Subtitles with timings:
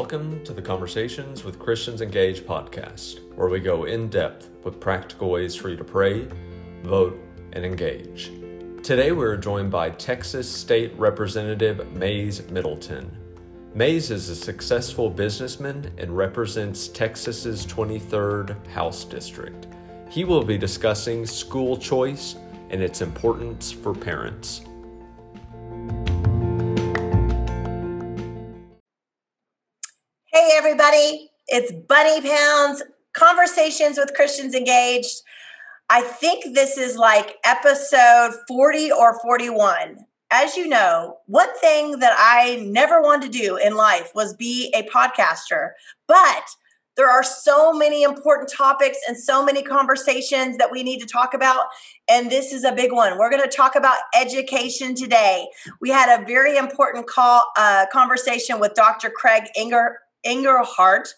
[0.00, 5.28] Welcome to the Conversations with Christians Engaged podcast, where we go in depth with practical
[5.28, 6.28] ways for you to pray,
[6.84, 7.18] vote,
[7.52, 8.30] and engage.
[8.84, 13.10] Today we are joined by Texas State Representative Mays Middleton.
[13.74, 19.66] Mays is a successful businessman and represents Texas's 23rd House District.
[20.08, 22.36] He will be discussing school choice
[22.70, 24.60] and its importance for parents.
[31.48, 32.82] It's Bunny Pounds,
[33.14, 35.22] Conversations with Christians Engaged.
[35.88, 40.04] I think this is like episode 40 or 41.
[40.30, 44.72] As you know, one thing that I never wanted to do in life was be
[44.74, 45.70] a podcaster,
[46.06, 46.44] but
[46.98, 51.32] there are so many important topics and so many conversations that we need to talk
[51.32, 51.66] about.
[52.10, 53.16] And this is a big one.
[53.16, 55.46] We're going to talk about education today.
[55.80, 59.08] We had a very important call uh, conversation with Dr.
[59.08, 61.14] Craig Inger, Engelhardt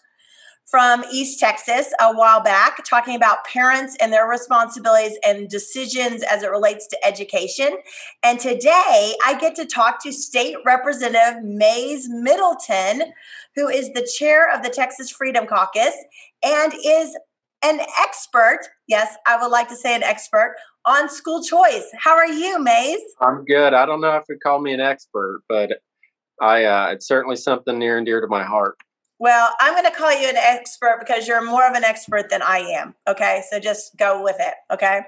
[0.65, 6.43] from East Texas a while back, talking about parents and their responsibilities and decisions as
[6.43, 7.77] it relates to education.
[8.23, 13.11] And today I get to talk to State Representative Mays Middleton,
[13.55, 15.93] who is the chair of the Texas Freedom Caucus
[16.43, 17.17] and is
[17.63, 18.61] an expert.
[18.87, 21.85] Yes, I would like to say an expert on school choice.
[21.99, 23.01] How are you, Mays?
[23.19, 23.73] I'm good.
[23.73, 25.81] I don't know if you call me an expert, but
[26.41, 28.77] I uh, it's certainly something near and dear to my heart.
[29.21, 32.41] Well, I'm going to call you an expert because you're more of an expert than
[32.41, 32.95] I am.
[33.07, 33.43] Okay.
[33.51, 34.55] So just go with it.
[34.73, 35.01] Okay.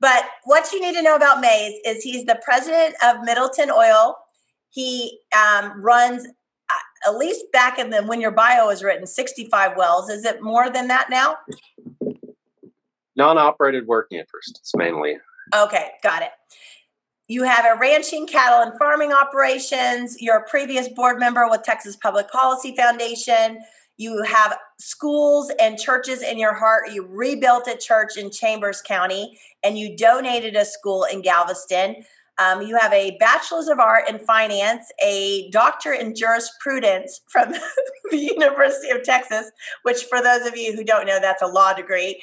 [0.00, 4.16] But what you need to know about Mays is he's the president of Middleton Oil.
[4.68, 9.78] He um, runs, uh, at least back in the when your bio was written, 65
[9.78, 10.10] wells.
[10.10, 11.38] Is it more than that now?
[13.16, 15.16] Non operated working interest, it's mainly.
[15.56, 15.92] Okay.
[16.02, 16.32] Got it.
[17.30, 20.16] You have a ranching, cattle, and farming operations.
[20.18, 23.58] You're a previous board member with Texas Public Policy Foundation.
[23.98, 26.90] You have schools and churches in your heart.
[26.90, 31.96] You rebuilt a church in Chambers County and you donated a school in Galveston.
[32.38, 37.52] Um, you have a bachelor's of art in finance, a doctor in jurisprudence from
[38.10, 39.50] the University of Texas,
[39.82, 42.22] which, for those of you who don't know, that's a law degree.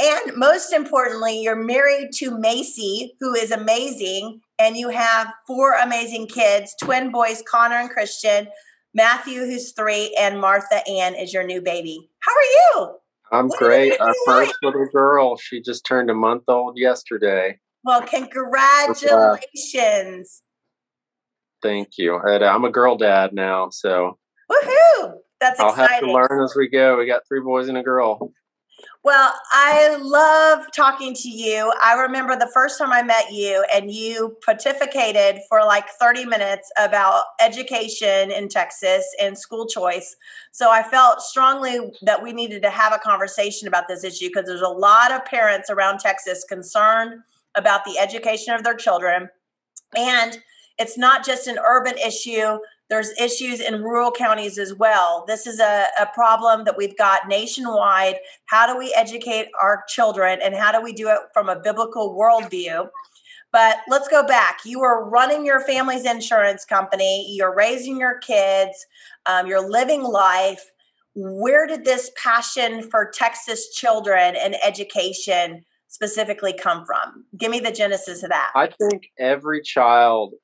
[0.00, 6.28] And most importantly, you're married to Macy, who is amazing, and you have four amazing
[6.28, 8.46] kids twin boys, Connor and Christian,
[8.94, 12.08] Matthew, who's three, and Martha Ann is your new baby.
[12.20, 12.94] How are you?
[13.30, 14.00] I'm what great.
[14.00, 17.58] Our first little girl, she just turned a month old yesterday.
[17.84, 20.42] Well, uh, congratulations.
[21.60, 22.18] Thank you.
[22.18, 24.16] I'm a girl dad now, so.
[24.50, 25.14] Woohoo!
[25.40, 25.94] That's I'll exciting.
[25.94, 26.98] have to learn as we go.
[26.98, 28.32] We got three boys and a girl.
[29.04, 31.72] Well, I love talking to you.
[31.82, 36.70] I remember the first time I met you, and you pontificated for like 30 minutes
[36.76, 40.16] about education in Texas and school choice.
[40.50, 44.46] So I felt strongly that we needed to have a conversation about this issue because
[44.46, 47.20] there's a lot of parents around Texas concerned
[47.54, 49.28] about the education of their children.
[49.96, 50.38] And
[50.78, 55.24] it's not just an urban issue, there's issues in rural counties as well.
[55.26, 58.16] This is a, a problem that we've got nationwide.
[58.46, 62.16] How do we educate our children and how do we do it from a biblical
[62.18, 62.88] worldview?
[63.52, 64.60] But let's go back.
[64.64, 68.86] You were running your family's insurance company, you're raising your kids,
[69.26, 70.64] um, you're living life.
[71.14, 77.24] Where did this passion for Texas children and education specifically come from?
[77.36, 78.52] Give me the genesis of that.
[78.54, 80.34] I think every child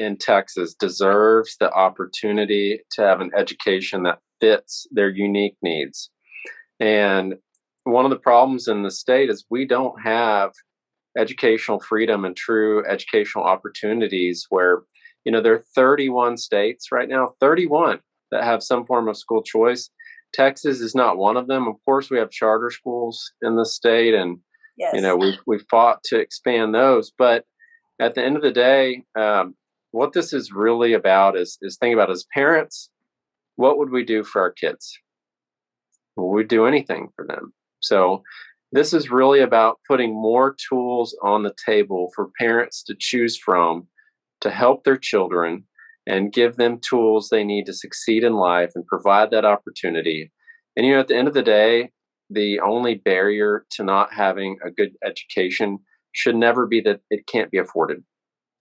[0.00, 6.10] in Texas deserves the opportunity to have an education that fits their unique needs.
[6.80, 7.34] And
[7.84, 10.52] one of the problems in the state is we don't have
[11.18, 14.82] educational freedom and true educational opportunities where
[15.24, 17.98] you know there are 31 states right now 31
[18.30, 19.90] that have some form of school choice
[20.32, 24.14] texas is not one of them of course we have charter schools in the state
[24.14, 24.38] and
[24.78, 24.94] yes.
[24.94, 27.44] you know we we fought to expand those but
[28.00, 29.56] at the end of the day um,
[29.92, 32.90] what this is really about is is thinking about as parents,
[33.56, 34.98] what would we do for our kids?
[36.16, 37.52] Would we do anything for them?
[37.80, 38.22] So
[38.72, 43.88] this is really about putting more tools on the table for parents to choose from
[44.40, 45.64] to help their children
[46.06, 50.32] and give them tools they need to succeed in life and provide that opportunity.
[50.76, 51.90] And you know, at the end of the day,
[52.30, 55.78] the only barrier to not having a good education
[56.12, 58.02] should never be that it can't be afforded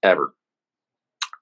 [0.04, 0.34] ever.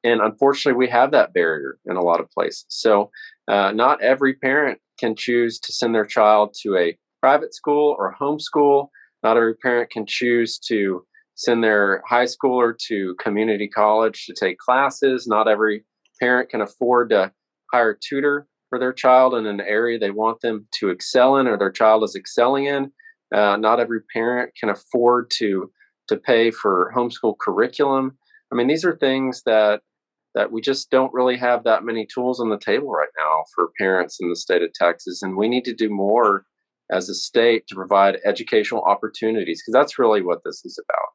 [0.07, 2.65] And unfortunately, we have that barrier in a lot of places.
[2.69, 3.11] So,
[3.47, 8.15] uh, not every parent can choose to send their child to a private school or
[8.19, 8.87] homeschool.
[9.23, 11.05] Not every parent can choose to
[11.35, 15.27] send their high schooler to community college to take classes.
[15.27, 15.83] Not every
[16.19, 17.31] parent can afford to
[17.71, 18.47] hire a tutor.
[18.69, 22.03] for their child in an area they want them to excel in or their child
[22.03, 22.91] is excelling in.
[23.33, 25.71] Uh, not every parent can afford to
[26.09, 28.17] to pay for homeschool curriculum.
[28.51, 29.81] I mean, these are things that
[30.37, 33.71] that we just don't really have that many tools on the table right now for
[33.79, 36.45] parents in the state of Texas, and we need to do more
[36.91, 41.09] as a state to provide educational opportunities because that's really what this is about.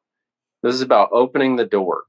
[0.61, 2.03] This is about opening the door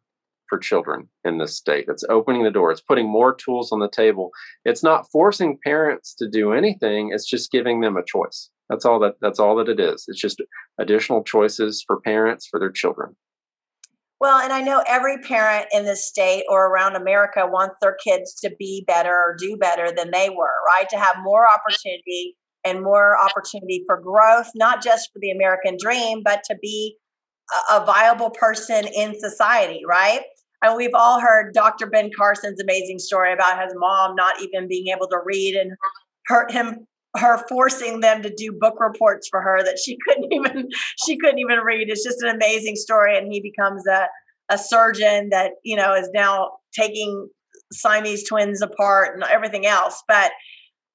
[0.48, 1.84] for children in this state.
[1.86, 2.72] It's opening the door.
[2.72, 4.30] It's putting more tools on the table.
[4.64, 7.12] It's not forcing parents to do anything.
[7.14, 8.50] It's just giving them a choice.
[8.68, 10.04] That's all that that's all that it is.
[10.08, 10.42] It's just
[10.80, 13.14] additional choices for parents for their children.
[14.24, 18.34] Well, and I know every parent in this state or around America wants their kids
[18.36, 20.88] to be better or do better than they were, right?
[20.88, 22.34] To have more opportunity
[22.64, 26.96] and more opportunity for growth, not just for the American dream, but to be
[27.70, 30.22] a, viable person in society, right?
[30.62, 31.86] And we've all heard Dr.
[31.86, 35.72] Ben Carson's amazing story about his mom not even being able to read and
[36.28, 40.68] hurt him her forcing them to do book reports for her that she couldn't even
[41.04, 41.88] she couldn't even read.
[41.88, 44.08] It's just an amazing story, and he becomes a
[44.50, 47.28] a surgeon that you know is now taking
[47.72, 50.02] Siamese twins apart and everything else.
[50.06, 50.32] But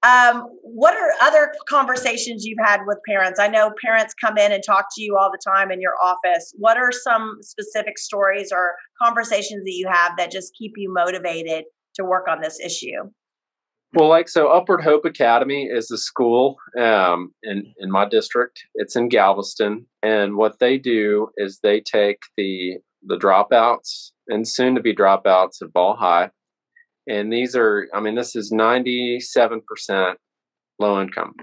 [0.01, 3.37] um, what are other conversations you've had with parents?
[3.39, 6.53] I know parents come in and talk to you all the time in your office.
[6.57, 11.65] What are some specific stories or conversations that you have that just keep you motivated
[11.95, 13.09] to work on this issue?
[13.93, 18.63] Well, like so, Upward Hope Academy is a school um, in in my district.
[18.75, 24.75] It's in Galveston, and what they do is they take the the dropouts and soon
[24.75, 26.29] to be dropouts at Ball High,
[27.07, 30.19] and these are, I mean, this is ninety seven percent
[30.77, 31.33] low income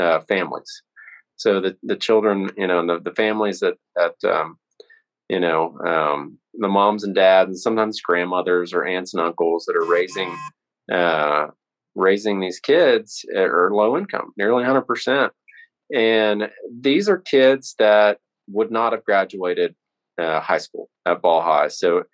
[0.00, 0.82] uh, families.
[1.36, 4.56] So the the children, you know, the the families that that um,
[5.28, 9.76] you know um, the moms and dads, and sometimes grandmothers or aunts and uncles that
[9.76, 10.36] are raising.
[10.92, 11.46] Uh,
[11.94, 15.30] raising these kids are low income, nearly 100%.
[15.94, 18.18] And these are kids that
[18.48, 19.74] would not have graduated
[20.18, 21.68] uh, high school at Ball High.
[21.68, 22.04] So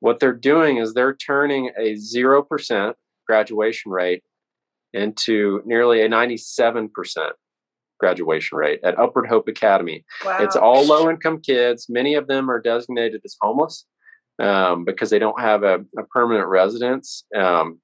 [0.00, 2.94] what they're doing is they're turning a 0%
[3.26, 4.22] graduation rate
[4.92, 6.90] into nearly a 97%
[7.98, 10.04] graduation rate at Upward Hope Academy.
[10.24, 10.38] Wow.
[10.40, 11.86] It's all low income kids.
[11.88, 13.86] Many of them are designated as homeless
[14.40, 17.24] um, because they don't have a, a permanent residence.
[17.34, 17.80] Um,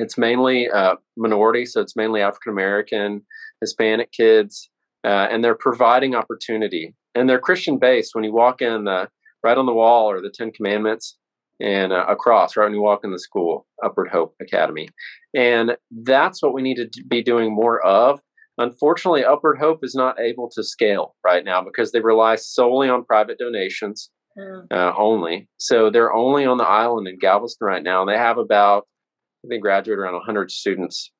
[0.00, 3.22] it's mainly uh, minority, so it's mainly African American,
[3.60, 4.70] Hispanic kids,
[5.04, 6.94] uh, and they're providing opportunity.
[7.14, 8.14] And they're Christian based.
[8.14, 9.08] When you walk in, the,
[9.42, 11.16] right on the wall are the Ten Commandments,
[11.60, 14.88] and uh, across right when you walk in the school, Upward Hope Academy,
[15.34, 18.20] and that's what we need to be doing more of.
[18.58, 23.04] Unfortunately, Upward Hope is not able to scale right now because they rely solely on
[23.04, 24.66] private donations mm.
[24.70, 25.48] uh, only.
[25.56, 28.02] So they're only on the island in Galveston right now.
[28.02, 28.86] And they have about
[29.48, 31.10] they graduate around 100 students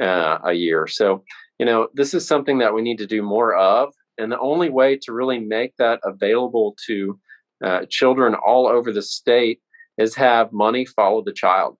[0.00, 0.86] uh, a year.
[0.86, 1.24] So,
[1.58, 3.92] you know, this is something that we need to do more of.
[4.18, 7.18] And the only way to really make that available to
[7.64, 9.60] uh, children all over the state
[9.98, 11.76] is have money follow the child.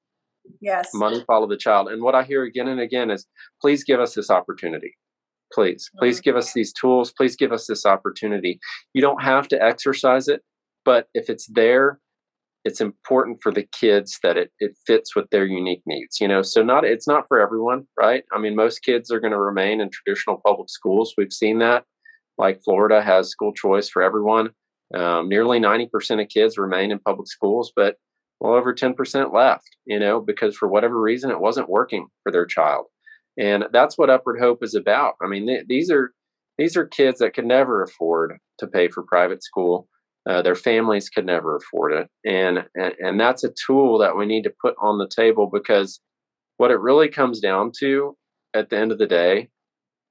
[0.61, 0.91] Yes.
[0.95, 1.89] Money follow the child.
[1.89, 3.27] And what I hear again and again is
[3.61, 4.97] please give us this opportunity.
[5.53, 6.25] Please, please mm-hmm.
[6.25, 7.13] give us these tools.
[7.13, 8.59] Please give us this opportunity.
[8.95, 10.43] You don't have to exercise it,
[10.85, 12.01] but if it's there,
[12.65, 16.43] it's important for the kids that it, it fits with their unique needs you know?
[16.43, 18.25] So not it's not for everyone right?
[18.33, 21.15] I mean most kids are going to remain in traditional public schools.
[21.17, 21.85] We've seen that.
[22.39, 24.51] Like florida has school choice for everyone.
[24.95, 27.97] Um, nearly 90% of kids remain in public schools but
[28.41, 32.47] well over 10% left you know because for whatever reason it wasn't working for their
[32.47, 32.87] child.
[33.39, 35.15] And that's what upward hope is about.
[35.23, 36.13] I mean th- these are
[36.59, 39.89] these are kids that could never afford to pay for private school
[40.29, 44.27] uh, their families could never afford it, and, and and that's a tool that we
[44.27, 46.01] need to put on the table because
[46.57, 48.17] what it really comes down to
[48.55, 49.49] at the end of the day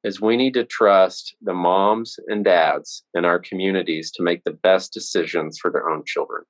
[0.04, 4.52] is we need to trust the moms and dads in our communities to make the
[4.52, 6.44] best decisions for their own children.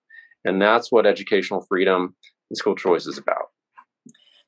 [0.46, 2.16] And that's what educational freedom
[2.50, 3.51] and school choice is about.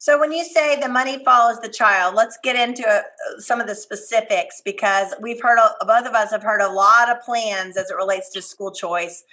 [0.04, 3.04] So when you say the money follows the child, let's get into uh,
[3.38, 5.58] some of the specifics because we've heard
[5.88, 9.24] both of us have heard a lot of plans as it relates to school choice.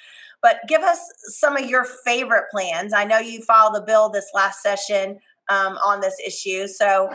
[0.43, 2.93] But give us some of your favorite plans.
[2.93, 7.11] I know you filed a bill this last session um, on this issue, so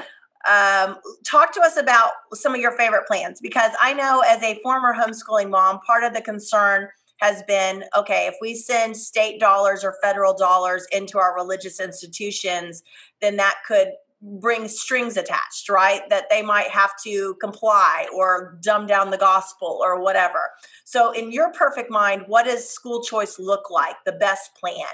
[0.51, 4.59] um, talk to us about some of your favorite plans because I know as a
[4.63, 9.83] former homeschooling mom, part of the concern has been okay, if we send state dollars
[9.83, 12.83] or federal dollars into our religious institutions,
[13.21, 13.89] then that could
[14.21, 16.01] bring strings attached, right?
[16.09, 20.51] That they might have to comply or dumb down the gospel or whatever.
[20.83, 23.95] So, in your perfect mind, what does school choice look like?
[24.05, 24.87] The best plan?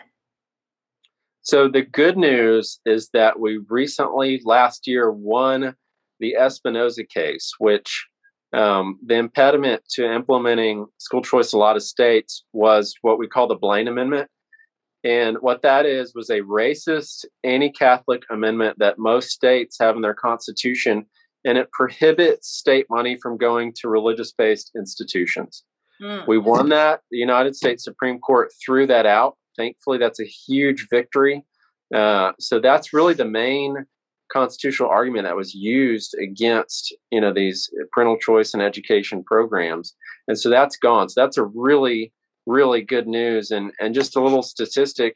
[1.44, 5.76] So the good news is that we recently, last year, won
[6.20, 8.08] the Espinoza case, which
[8.54, 13.28] um, the impediment to implementing school choice in a lot of states was what we
[13.28, 14.30] call the Blaine Amendment.
[15.04, 20.02] And what that is was a racist, anti Catholic amendment that most states have in
[20.02, 21.06] their constitution,
[21.44, 25.64] and it prohibits state money from going to religious based institutions.
[26.02, 26.28] Mm.
[26.28, 27.02] We won that.
[27.10, 29.38] The United States Supreme Court threw that out.
[29.58, 31.46] Thankfully, that's a huge victory.
[31.94, 33.86] Uh, so that's really the main
[34.32, 39.96] constitutional argument that was used against you know these parental choice and education programs
[40.28, 42.12] and so that's gone so that's a really
[42.46, 45.16] really good news and and just a little statistic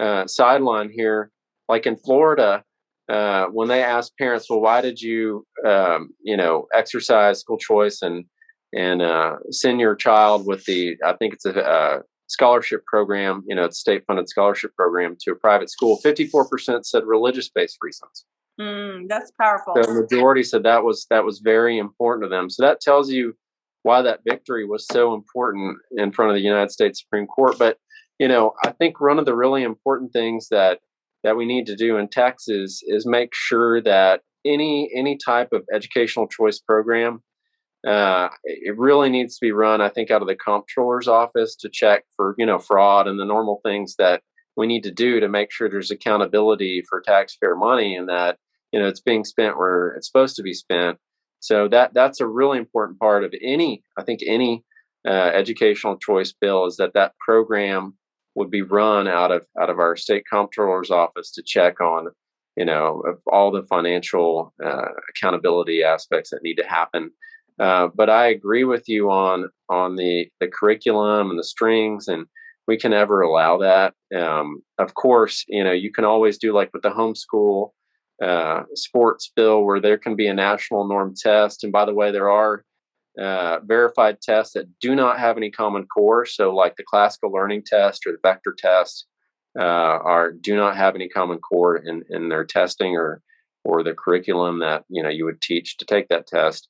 [0.00, 1.30] uh, sideline here
[1.68, 2.62] like in florida
[3.08, 8.00] uh, when they asked parents well why did you um, you know exercise school choice
[8.02, 8.24] and
[8.72, 12.02] and uh, send your child with the I think it's a, a
[12.32, 15.96] scholarship program, you know, it's state funded scholarship program to a private school.
[15.98, 18.24] Fifty four percent said religious based reasons.
[18.60, 19.74] Mm, that's powerful.
[19.74, 22.50] The majority said that was that was very important to them.
[22.50, 23.34] So that tells you
[23.82, 27.58] why that victory was so important in front of the United States Supreme Court.
[27.58, 27.78] But
[28.18, 30.80] you know, I think one of the really important things that
[31.24, 35.62] that we need to do in Texas is make sure that any any type of
[35.72, 37.22] educational choice program
[37.86, 41.68] uh, it really needs to be run, I think, out of the comptroller's office to
[41.68, 44.22] check for you know fraud and the normal things that
[44.56, 48.38] we need to do to make sure there's accountability for taxpayer money and that
[48.72, 50.98] you know it's being spent where it's supposed to be spent.
[51.40, 54.64] So that that's a really important part of any, I think, any
[55.06, 57.94] uh, educational choice bill is that that program
[58.34, 62.08] would be run out of out of our state comptroller's office to check on
[62.56, 67.10] you know all the financial uh, accountability aspects that need to happen
[67.58, 72.26] uh, but I agree with you on on the the curriculum and the strings, and
[72.68, 73.94] we can never allow that.
[74.16, 77.70] Um, of course, you know you can always do like with the homeschool
[78.22, 81.64] uh, sports bill, where there can be a national norm test.
[81.64, 82.64] And by the way, there are
[83.20, 86.24] uh, verified tests that do not have any common core.
[86.24, 89.06] So, like the classical learning test or the vector test,
[89.58, 93.20] uh, are do not have any common core in in their testing or
[93.64, 96.68] or the curriculum that you know you would teach to take that test.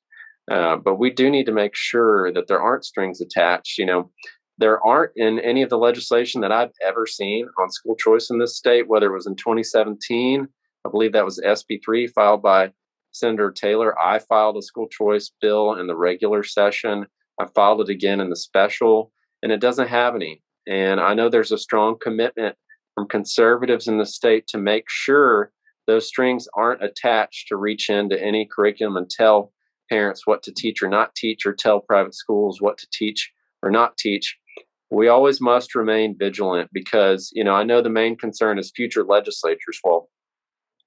[0.51, 3.77] Uh, but we do need to make sure that there aren't strings attached.
[3.77, 4.11] You know,
[4.57, 8.39] there aren't in any of the legislation that I've ever seen on school choice in
[8.39, 10.47] this state, whether it was in 2017,
[10.85, 12.71] I believe that was SB3 filed by
[13.11, 13.97] Senator Taylor.
[13.99, 17.07] I filed a school choice bill in the regular session.
[17.39, 20.41] I filed it again in the special, and it doesn't have any.
[20.67, 22.55] And I know there's a strong commitment
[22.95, 25.51] from conservatives in the state to make sure
[25.87, 29.51] those strings aren't attached to reach into any curriculum and tell
[29.89, 33.31] parents what to teach or not teach, or tell private schools what to teach
[33.61, 34.37] or not teach.
[34.93, 39.03] We always must remain vigilant because, you know, I know the main concern is future
[39.03, 39.79] legislatures.
[39.83, 40.09] Well,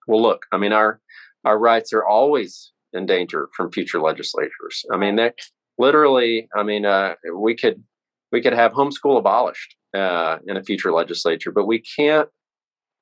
[0.07, 1.01] well, look, I mean, our
[1.45, 4.85] our rights are always in danger from future legislatures.
[4.93, 5.35] I mean, that
[5.79, 7.83] literally, I mean, uh, we could
[8.31, 12.29] we could have homeschool abolished uh, in a future legislature, but we can't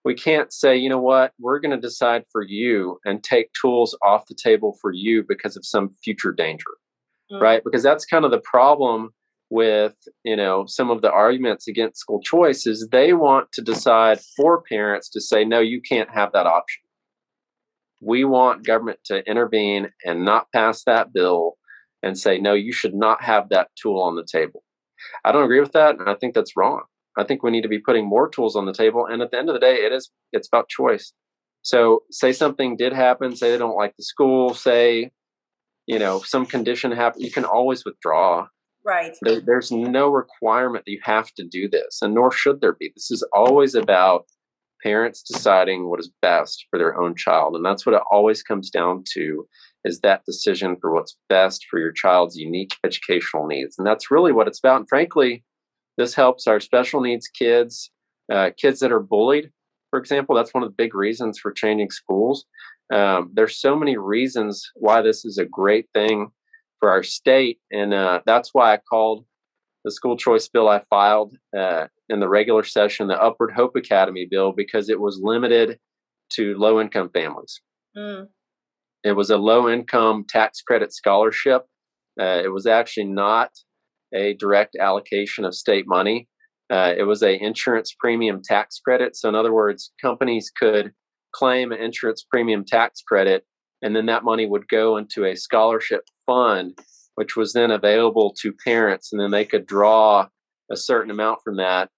[0.04, 3.96] we can't say, you know what, we're going to decide for you and take tools
[4.02, 6.72] off the table for you because of some future danger,
[7.32, 7.42] mm-hmm.
[7.42, 7.62] right?
[7.64, 9.10] Because that's kind of the problem
[9.50, 14.18] with you know some of the arguments against school choice is they want to decide
[14.36, 16.82] for parents to say no you can't have that option
[18.00, 21.54] we want government to intervene and not pass that bill
[22.02, 24.62] and say no you should not have that tool on the table
[25.24, 26.82] i don't agree with that and i think that's wrong
[27.16, 29.06] I think we need to be putting more tools on the table.
[29.06, 31.12] And at the end of the day, it is it's about choice.
[31.62, 35.10] So say something did happen, say they don't like the school, say,
[35.86, 38.46] you know, some condition happened, you can always withdraw.
[38.84, 39.16] Right.
[39.22, 42.92] There, there's no requirement that you have to do this, and nor should there be.
[42.94, 44.26] This is always about
[44.82, 47.56] parents deciding what is best for their own child.
[47.56, 49.48] And that's what it always comes down to
[49.84, 53.76] is that decision for what's best for your child's unique educational needs.
[53.78, 54.80] And that's really what it's about.
[54.80, 55.44] And frankly,
[55.96, 57.90] this helps our special needs kids,
[58.32, 59.50] uh, kids that are bullied,
[59.90, 60.34] for example.
[60.34, 62.44] That's one of the big reasons for changing schools.
[62.92, 66.28] Um, there's so many reasons why this is a great thing
[66.84, 69.24] for our state, and uh, that's why I called
[69.86, 74.28] the school choice bill I filed uh, in the regular session the Upward Hope Academy
[74.30, 75.78] bill because it was limited
[76.34, 77.58] to low income families.
[77.96, 78.28] Mm.
[79.02, 81.62] It was a low income tax credit scholarship.
[82.20, 83.52] Uh, it was actually not
[84.14, 86.28] a direct allocation of state money.
[86.68, 89.16] Uh, it was a insurance premium tax credit.
[89.16, 90.92] So in other words, companies could
[91.32, 93.46] claim an insurance premium tax credit,
[93.80, 96.78] and then that money would go into a scholarship fund,
[97.14, 100.26] which was then available to parents, and then they could draw
[100.70, 101.90] a certain amount from that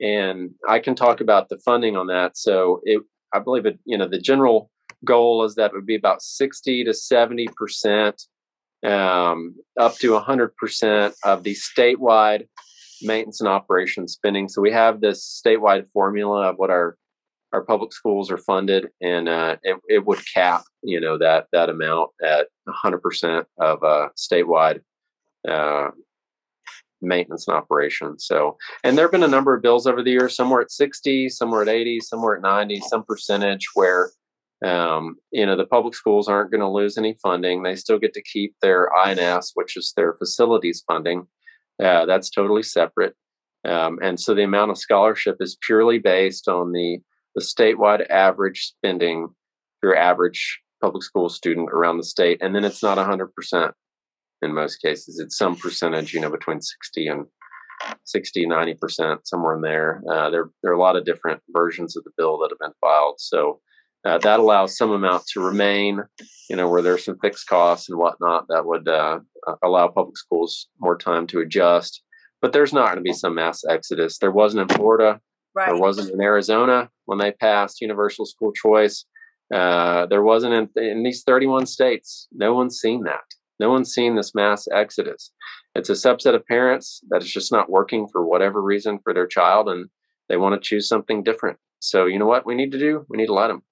[0.00, 2.36] and I can talk about the funding on that.
[2.36, 4.70] So it, I believe it, you know, the general
[5.04, 8.22] goal is that it would be about 60 to 70 percent,
[8.84, 12.48] um, up to 100 percent of the statewide
[13.02, 14.48] maintenance and operation spending.
[14.48, 16.96] So we have this statewide formula of what our
[17.52, 21.68] our public schools are funded, and uh, it, it would cap, you know, that that
[21.68, 24.80] amount at 100 percent of uh, statewide
[25.48, 25.90] uh,
[27.02, 28.18] maintenance and operation.
[28.18, 30.36] So, and there have been a number of bills over the years.
[30.36, 34.10] Some were at 60, some were at 80, some were at 90, some percentage where,
[34.64, 37.62] um, you know, the public schools aren't going to lose any funding.
[37.62, 41.26] They still get to keep their INS, which is their facilities funding.
[41.82, 43.14] Uh, that's totally separate.
[43.64, 47.00] Um, and so the amount of scholarship is purely based on the,
[47.34, 49.28] the statewide average spending
[49.82, 52.38] your average public school student around the state.
[52.40, 53.72] And then it's not 100%
[54.42, 55.18] in most cases.
[55.18, 57.26] It's some percentage, you know, between 60 and
[58.04, 60.02] 60, 90%, somewhere in there.
[60.10, 60.50] Uh, there.
[60.62, 63.16] There are a lot of different versions of the bill that have been filed.
[63.18, 63.60] So
[64.04, 66.02] uh, that allows some amount to remain,
[66.48, 69.20] you know, where there's some fixed costs and whatnot that would uh,
[69.62, 72.02] allow public schools more time to adjust.
[72.40, 74.18] But there's not going to be some mass exodus.
[74.18, 75.20] There wasn't in Florida.
[75.54, 75.66] Right.
[75.66, 79.04] There wasn't in Arizona when they passed universal school choice.
[79.52, 82.28] Uh, there wasn't in, in these 31 states.
[82.32, 83.24] No one's seen that.
[83.58, 85.32] No one's seen this mass exodus.
[85.74, 89.26] It's a subset of parents that is just not working for whatever reason for their
[89.26, 89.88] child, and
[90.28, 91.58] they want to choose something different.
[91.80, 93.04] So, you know what we need to do?
[93.08, 93.62] We need to let them.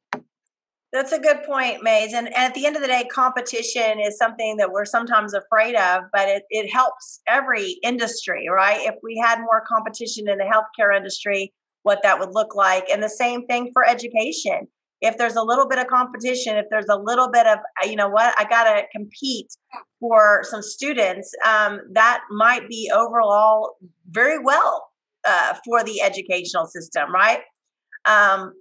[0.92, 2.14] That's a good point, Mays.
[2.14, 5.74] And, and, at the end of the day, competition is something that we're sometimes afraid
[5.74, 8.80] of, but it, it helps every industry, right?
[8.80, 12.88] If we had more competition in the healthcare industry, what that would look like.
[12.92, 14.68] And the same thing for education.
[15.00, 18.08] If there's a little bit of competition, if there's a little bit of, you know
[18.08, 19.46] what, I got to compete
[20.00, 23.76] for some students, um, that might be overall
[24.10, 24.88] very well
[25.24, 27.40] uh, for the educational system, right?
[28.06, 28.54] Um,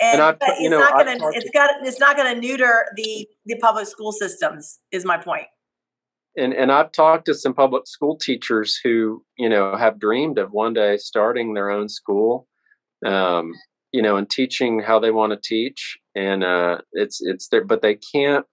[0.00, 3.26] and, and it's know, not going to it's got it's not going to neuter the
[3.46, 5.46] the public school systems is my point
[6.36, 10.52] and and I've talked to some public school teachers who you know have dreamed of
[10.52, 12.46] one day starting their own school
[13.04, 13.52] um,
[13.92, 17.82] you know and teaching how they want to teach and uh, it's it's there but
[17.82, 18.46] they can't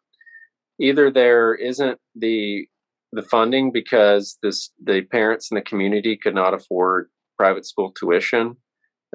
[0.79, 2.67] either there isn't the
[3.11, 8.55] the funding because this the parents in the community could not afford private school tuition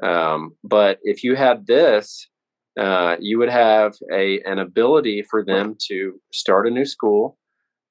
[0.03, 2.27] um, but if you had this,
[2.79, 7.37] uh, you would have a an ability for them to start a new school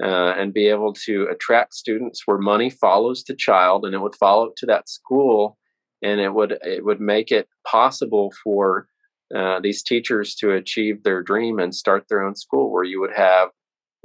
[0.02, 4.14] uh, and be able to attract students where money follows the child, and it would
[4.14, 5.58] follow to that school,
[6.02, 8.88] and it would it would make it possible for
[9.36, 13.14] uh, these teachers to achieve their dream and start their own school, where you would
[13.14, 13.48] have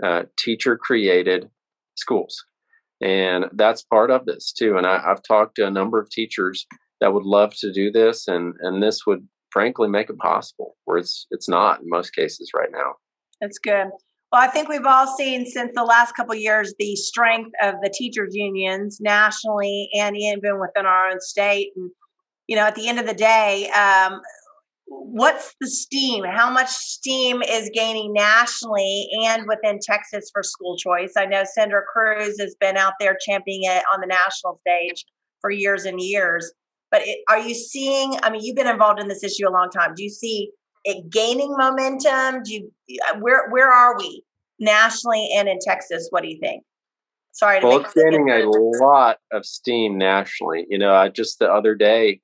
[0.03, 1.49] uh, teacher created
[1.95, 2.43] schools,
[3.01, 4.77] and that's part of this too.
[4.77, 6.65] And I, I've talked to a number of teachers
[7.01, 10.97] that would love to do this, and and this would frankly make it possible where
[10.97, 12.95] it's it's not in most cases right now.
[13.39, 13.89] That's good.
[14.33, 17.93] Well, I think we've all seen since the last couple years the strength of the
[17.93, 21.69] teachers unions nationally and even within our own state.
[21.75, 21.91] And
[22.47, 24.21] you know, at the end of the day, um,
[24.87, 26.23] what's the steam?
[26.23, 31.13] How much steam is gaining nationally and within Texas for school choice?
[31.15, 35.05] I know Senator Cruz has been out there championing it on the national stage
[35.41, 36.51] for years and years.
[36.89, 38.15] But it, are you seeing?
[38.23, 39.93] I mean, you've been involved in this issue a long time.
[39.95, 40.49] Do you see
[41.09, 42.43] gaining momentum?
[42.43, 42.71] Do you
[43.09, 44.23] uh, where where are we
[44.59, 46.07] nationally and in Texas?
[46.09, 46.63] What do you think?
[47.31, 50.65] Sorry, to well, it's gaining a lot of steam nationally.
[50.69, 52.21] You know, I just the other day,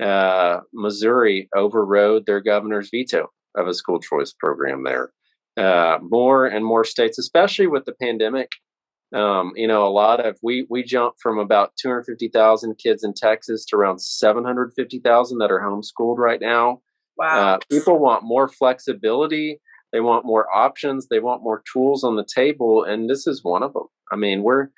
[0.00, 5.12] uh, Missouri overrode their governor's veto of a school choice program there.
[5.56, 8.48] Uh, more and more states, especially with the pandemic,
[9.14, 13.64] um, you know, a lot of we we jumped from about 250,000 kids in Texas
[13.66, 16.80] to around 750,000 that are homeschooled right now.
[17.22, 17.54] Wow.
[17.54, 19.60] Uh, people want more flexibility.
[19.92, 21.06] They want more options.
[21.06, 23.86] They want more tools on the table, and this is one of them.
[24.10, 24.68] I mean, we're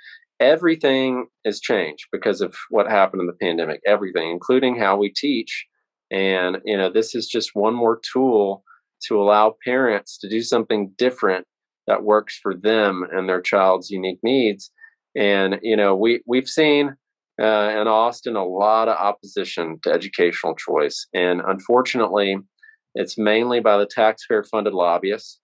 [0.40, 3.80] everything has changed because of what happened in the pandemic.
[3.86, 5.66] Everything, including how we teach,
[6.10, 8.62] and you know, this is just one more tool
[9.08, 11.46] to allow parents to do something different
[11.86, 14.70] that works for them and their child's unique needs.
[15.16, 16.96] And you know, we we've seen
[17.40, 22.38] uh, in Austin a lot of opposition to educational choice, and unfortunately,
[22.94, 25.40] it's mainly by the taxpayer-funded lobbyists.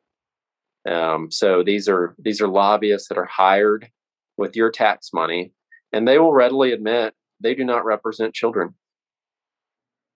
[0.88, 3.88] Um, so these are these are lobbyists that are hired
[4.37, 5.53] with your tax money,
[5.92, 8.74] and they will readily admit they do not represent children.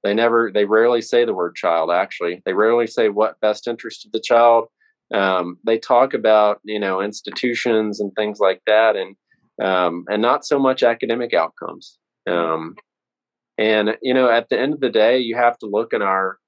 [0.03, 1.91] They never, they rarely say the word child.
[1.91, 4.69] Actually, they rarely say what best interest of the child
[5.13, 9.17] um, they talk about you know institutions and things like that, and
[9.63, 11.99] um, and not so much academic outcomes.
[12.29, 12.75] Um,
[13.57, 16.39] And you know, at the end of the day, you have to look in our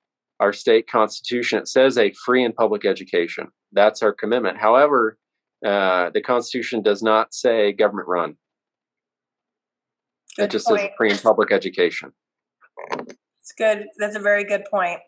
[0.40, 1.58] our state constitution.
[1.58, 3.48] It says a free and public education.
[3.72, 4.58] That's our commitment.
[4.58, 5.16] However,
[5.64, 8.36] uh, the Constitution does not say government run.
[10.36, 10.80] Good it just point.
[10.80, 12.12] says free and public education.
[13.40, 13.86] It's good.
[13.98, 15.00] That's a very good point.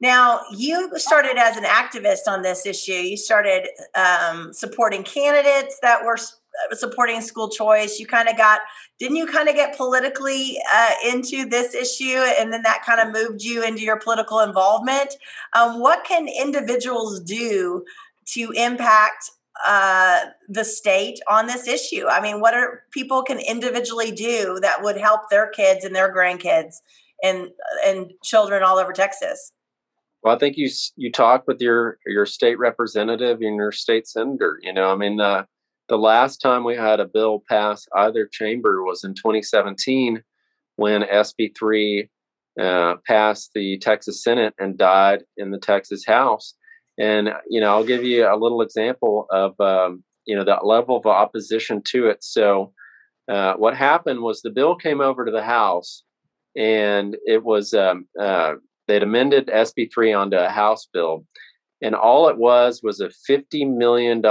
[0.00, 2.92] Now, you started as an activist on this issue.
[2.92, 6.16] You started um, supporting candidates that were
[6.72, 7.98] supporting school choice.
[7.98, 8.60] You kind of got,
[8.98, 13.12] didn't you kind of get politically uh, into this issue and then that kind of
[13.12, 15.14] moved you into your political involvement?
[15.56, 17.84] Um, what can individuals do
[18.34, 19.30] to impact
[19.66, 22.06] uh, the state on this issue?
[22.08, 26.14] I mean, what are people can individually do that would help their kids and their
[26.14, 26.76] grandkids
[27.22, 27.48] and
[27.84, 29.52] and children all over Texas?
[30.22, 34.58] Well, I think you you talk with your your state representative and your state senator.
[34.62, 35.46] You know, I mean, the
[35.88, 40.22] the last time we had a bill pass either chamber was in 2017
[40.76, 42.08] when SB three
[42.60, 46.54] uh, passed the Texas Senate and died in the Texas House.
[46.98, 50.96] And you know, I'll give you a little example of um, you know that level
[50.96, 52.22] of opposition to it.
[52.22, 52.72] So,
[53.28, 56.02] uh, what happened was the bill came over to the House,
[56.56, 58.54] and it was um, uh,
[58.88, 61.24] they'd amended SB3 onto a House bill,
[61.82, 64.22] and all it was was a $50 million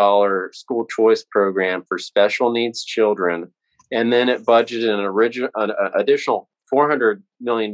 [0.54, 3.52] school choice program for special needs children.
[3.92, 7.72] And then it budgeted an, original, an additional $400 million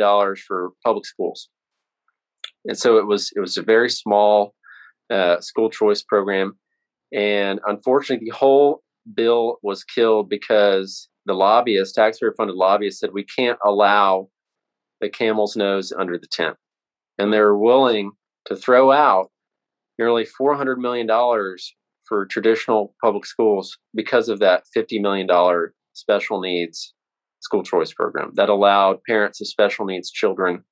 [0.48, 1.50] for public schools.
[2.66, 4.54] And so it was it was a very small
[5.10, 6.58] uh, school choice program,
[7.12, 8.82] and unfortunately, the whole
[9.14, 14.30] bill was killed because the lobbyists, taxpayer funded lobbyists, said we can't allow
[15.02, 16.56] the camel's nose under the tent
[17.18, 18.12] and they're willing
[18.46, 19.30] to throw out
[19.98, 21.08] nearly $400 million
[22.08, 25.28] for traditional public schools because of that $50 million
[25.94, 26.94] special needs
[27.42, 30.64] school choice program that allowed parents of special needs children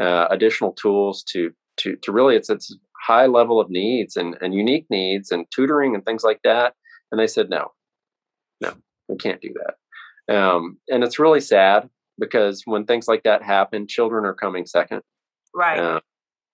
[0.00, 4.54] uh, additional tools to to to really it's it's high level of needs and, and
[4.54, 6.74] unique needs and tutoring and things like that.
[7.10, 7.72] And they said no
[8.60, 8.74] no
[9.08, 10.34] we can't do that.
[10.34, 15.02] Um, and it's really sad because when things like that happen children are coming second.
[15.54, 15.78] Right.
[15.78, 16.00] Uh,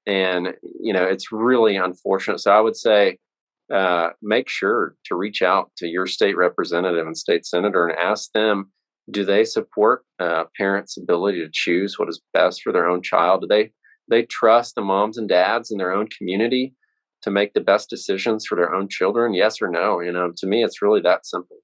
[0.08, 2.40] and, you know, it's really unfortunate.
[2.40, 3.18] So I would say,
[3.72, 8.32] uh, make sure to reach out to your state representative and state senator and ask
[8.32, 8.72] them
[9.10, 13.42] do they support uh, parents' ability to choose what is best for their own child?
[13.42, 13.72] Do they
[14.10, 16.74] they trust the moms and dads in their own community
[17.22, 19.34] to make the best decisions for their own children?
[19.34, 20.00] Yes or no?
[20.00, 21.58] You know, to me, it's really that simple.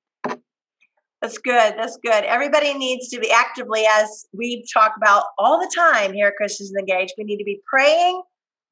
[1.23, 1.75] That's good.
[1.79, 2.25] That's good.
[2.25, 6.73] Everybody needs to be actively, as we talk about all the time here at Christians
[6.79, 8.23] Engaged, we need to be praying,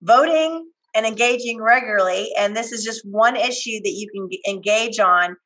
[0.02, 2.28] voting, and engaging regularly.
[2.38, 5.36] And this is just one issue that you can engage on.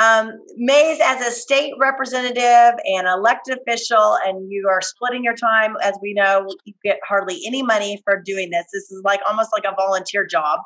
[0.00, 5.74] Um, Mays, as a state representative and elected official, and you are splitting your time,
[5.82, 8.64] as we know, you get hardly any money for doing this.
[8.72, 10.60] This is like almost like a volunteer job.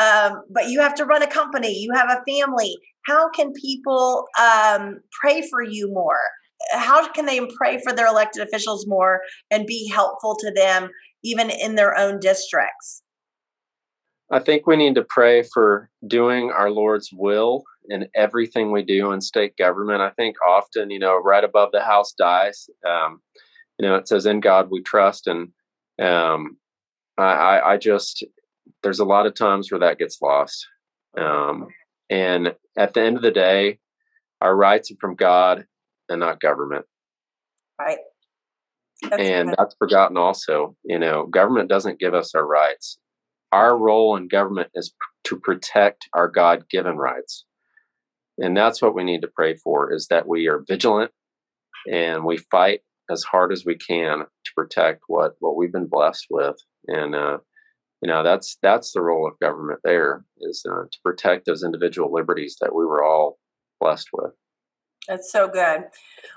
[0.00, 2.74] Um, but you have to run a company, you have a family.
[3.06, 6.18] How can people um, pray for you more?
[6.72, 9.20] How can they pray for their elected officials more
[9.50, 10.88] and be helpful to them,
[11.24, 13.02] even in their own districts?
[14.30, 19.12] I think we need to pray for doing our Lord's will in everything we do
[19.12, 20.00] in state government.
[20.00, 23.20] I think often, you know, right above the house dais, um,
[23.78, 25.52] you know, it says, "In God we trust," and
[26.00, 26.56] um,
[27.18, 28.24] I, I, just
[28.82, 30.66] there's a lot of times where that gets lost.
[31.18, 31.68] Um,
[32.10, 33.78] and at the end of the day,
[34.40, 35.66] our rights are from God
[36.08, 36.86] and not government.
[37.78, 37.98] Right.
[39.02, 39.56] That's and good.
[39.58, 40.76] that's forgotten also.
[40.84, 42.98] You know, government doesn't give us our rights.
[43.52, 44.92] Our role in government is
[45.24, 47.44] to protect our God given rights.
[48.38, 51.12] And that's what we need to pray for is that we are vigilant
[51.90, 52.80] and we fight
[53.10, 56.56] as hard as we can to protect what, what we've been blessed with.
[56.88, 57.38] And, uh,
[58.04, 62.12] you know that's that's the role of government there is uh, to protect those individual
[62.12, 63.38] liberties that we were all
[63.80, 64.32] blessed with
[65.06, 65.84] that's so good.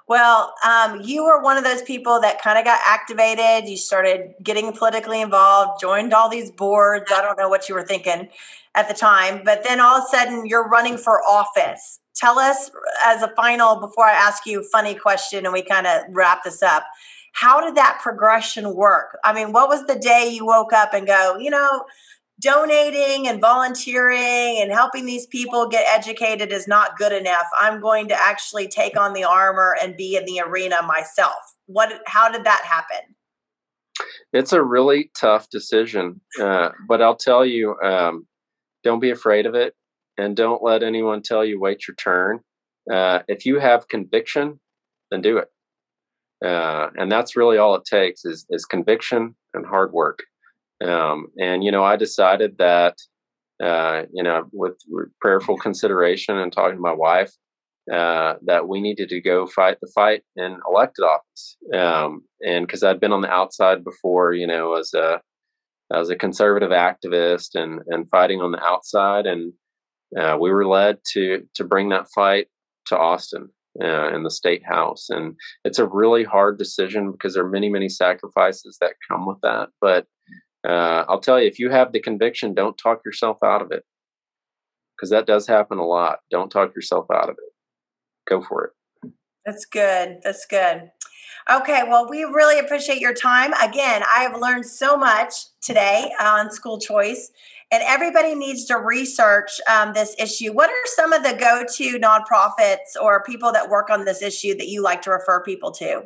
[0.07, 3.69] Well um, you were one of those people that kind of got activated.
[3.69, 7.11] You started getting politically involved joined all these boards.
[7.11, 8.29] I don't know what you were thinking
[8.75, 11.99] at the time but then all of a sudden you're running for office.
[12.15, 12.71] Tell us
[13.05, 16.43] as a final before i ask you a funny question and we kind of wrap
[16.43, 16.83] this up
[17.39, 19.19] how did that progression work?
[19.23, 21.85] I mean, what was the day you woke up and go, you know,
[22.39, 27.47] donating and volunteering and helping these people get educated is not good enough.
[27.59, 31.55] I'm going to actually take on the armor and be in the arena myself.
[31.65, 33.15] What how did that happen?
[34.33, 38.27] It's a really tough decision, uh, but I'll tell you, um,
[38.83, 39.73] don't be afraid of it,
[40.17, 42.41] and don't let anyone tell you wait your turn.
[42.91, 44.59] Uh, if you have conviction,
[45.09, 45.47] then do it
[46.43, 50.19] uh, and that's really all it takes is is conviction and hard work.
[50.83, 52.97] Um, and you know, I decided that
[53.63, 54.77] uh, you know, with
[55.19, 57.31] prayerful consideration and talking to my wife,
[57.91, 61.57] uh, that we needed to go fight the fight in elected office.
[61.73, 65.21] Um, and because I'd been on the outside before, you know, as a
[65.93, 69.53] as a conservative activist and and fighting on the outside, and
[70.19, 72.47] uh, we were led to to bring that fight
[72.87, 73.49] to Austin
[73.81, 77.69] uh, in the state house, and it's a really hard decision because there are many
[77.69, 79.69] many sacrifices that come with that.
[79.79, 80.07] But
[80.65, 83.83] uh, I'll tell you, if you have the conviction, don't talk yourself out of it,
[84.95, 86.19] because that does happen a lot.
[86.31, 87.53] Don't talk yourself out of it.
[88.29, 89.11] Go for it.
[89.45, 90.17] That's good.
[90.23, 90.91] That's good.
[91.49, 93.53] Okay, well, we really appreciate your time.
[93.53, 97.31] Again, I have learned so much today on school choice,
[97.71, 100.51] and everybody needs to research um, this issue.
[100.51, 104.57] What are some of the go to nonprofits or people that work on this issue
[104.57, 106.03] that you like to refer people to?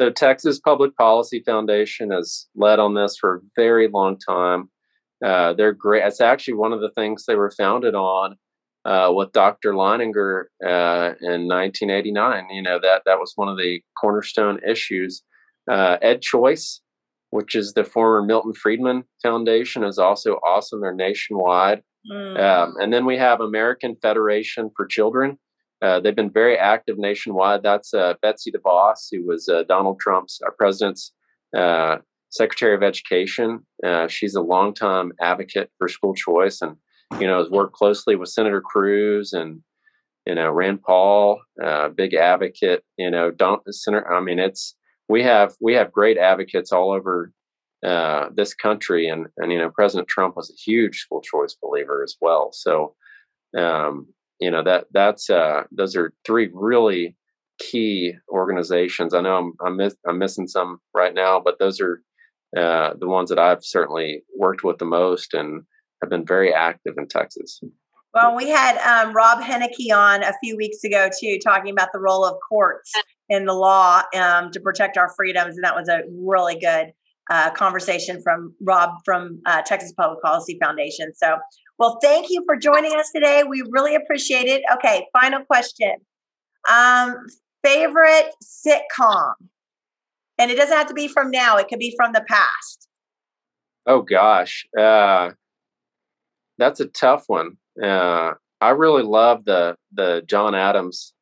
[0.00, 4.70] So, Texas Public Policy Foundation has led on this for a very long time.
[5.24, 6.04] Uh, they're great.
[6.04, 8.36] It's actually one of the things they were founded on
[8.84, 9.72] uh, with Dr.
[9.72, 12.48] Leininger uh, in 1989.
[12.50, 15.22] You know that that was one of the cornerstone issues.
[15.70, 16.80] Uh, Ed Choice,
[17.30, 20.80] which is the former Milton Friedman Foundation, is also awesome.
[20.80, 21.82] They're nationwide.
[22.10, 22.38] Mm.
[22.38, 25.38] Um, and then we have American Federation for Children.
[25.82, 27.62] Uh, they've been very active nationwide.
[27.62, 31.12] That's uh, Betsy DeVos, who was Donald Trump's, our president's
[32.30, 33.60] Secretary of Education.
[34.08, 36.76] she's a longtime advocate for school choice and
[37.20, 39.60] you know, has worked closely with Senator Cruz and
[40.26, 42.82] you know Rand Paul, uh, big advocate.
[42.96, 44.12] You know, don't Senator.
[44.12, 44.74] I mean, it's
[45.08, 47.32] we have we have great advocates all over
[47.86, 52.02] uh, this country, and and you know President Trump was a huge school choice believer
[52.02, 52.50] as well.
[52.52, 52.94] So,
[53.56, 54.08] um,
[54.44, 57.16] you know that that's uh, those are three really
[57.58, 59.14] key organizations.
[59.14, 62.02] I know I'm I'm, miss, I'm missing some right now, but those are
[62.54, 65.62] uh, the ones that I've certainly worked with the most and
[66.02, 67.58] have been very active in Texas.
[68.12, 71.98] Well, we had um, Rob Henneke on a few weeks ago too, talking about the
[71.98, 72.92] role of courts
[73.30, 76.92] in the law um, to protect our freedoms, and that was a really good
[77.30, 81.12] uh, conversation from Rob from uh, Texas Public Policy Foundation.
[81.14, 81.38] So,
[81.78, 83.42] well, thank you for joining us today.
[83.48, 84.62] We really appreciate it.
[84.74, 85.94] Okay, final question:
[86.70, 87.16] um,
[87.62, 89.32] favorite sitcom,
[90.38, 92.88] and it doesn't have to be from now; it could be from the past.
[93.86, 94.66] Oh gosh.
[94.78, 95.30] Uh,
[96.58, 97.56] that's a tough one.
[97.82, 101.12] Uh, I really love the the John Adams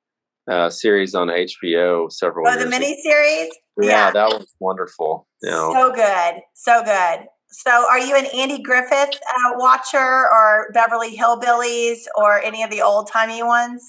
[0.51, 2.47] uh, series on HBO several.
[2.49, 3.49] Oh, the miniseries.
[3.81, 5.27] Yeah, yeah, that was wonderful.
[5.43, 5.73] You know.
[5.73, 7.27] So good, so good.
[7.55, 12.81] So, are you an Andy Griffith uh, watcher, or Beverly Hillbillies, or any of the
[12.81, 13.85] old timey ones?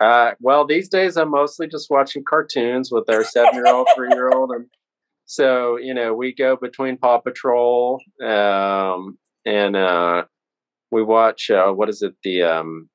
[0.00, 4.08] Uh, well, these days I'm mostly just watching cartoons with our seven year old, three
[4.12, 4.64] year old, and
[5.26, 10.24] so you know we go between Paw Patrol um, and uh,
[10.90, 12.88] we watch uh, what is it the um,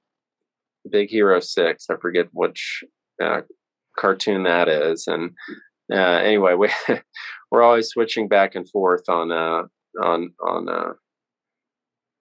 [0.90, 1.86] Big Hero Six?
[1.92, 2.84] I forget which
[3.24, 3.42] uh,
[4.00, 5.30] cartoon that is, and
[5.94, 6.70] uh, anyway, we
[7.52, 9.64] we're always switching back and forth on uh,
[10.02, 10.94] on on uh,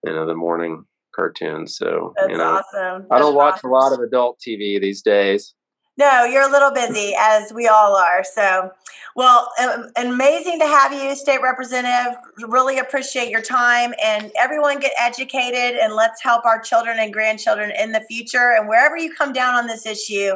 [0.04, 0.84] you know the morning
[1.14, 1.76] cartoons.
[1.76, 3.06] So That's you know, awesome.
[3.10, 5.54] I don't watch a lot of adult TV these days.
[5.98, 8.22] No, you're a little busy, as we all are.
[8.22, 8.70] So,
[9.14, 12.18] well, um, amazing to have you, State Representative.
[12.46, 13.94] Really appreciate your time.
[14.04, 18.54] And everyone get educated and let's help our children and grandchildren in the future.
[18.58, 20.32] And wherever you come down on this issue,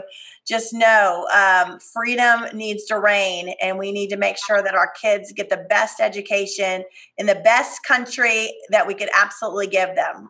[0.50, 3.54] just know um, freedom needs to reign.
[3.62, 6.82] And we need to make sure that our kids get the best education
[7.16, 10.28] in the best country that we could absolutely give them.